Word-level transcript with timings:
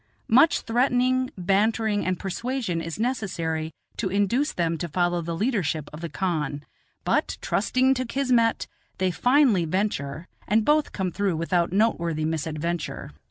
Much 0.29 0.61
threatening, 0.61 1.29
bantering, 1.37 2.03
and 2.07 2.17
persuasion 2.17 2.81
is 2.81 2.99
necessary 2.99 3.71
to 3.97 4.09
induce 4.09 4.51
them 4.51 4.75
to 4.75 4.87
follow 4.87 5.21
the 5.21 5.35
leadership 5.35 5.87
of 5.93 6.01
the 6.01 6.09
khan; 6.09 6.63
but, 7.03 7.37
trusting 7.39 7.93
to 7.93 8.03
kismet, 8.03 8.65
they 8.97 9.11
finally 9.11 9.63
venture, 9.63 10.27
and 10.47 10.65
both 10.65 10.91
come 10.91 11.11
through 11.11 11.35
without 11.35 11.71
noteworthy 11.71 12.25
misadventure. 12.25 13.11